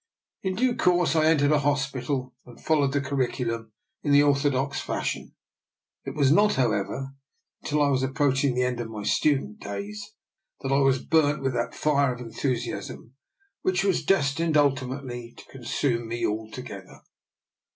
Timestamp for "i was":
7.83-8.03, 10.71-11.05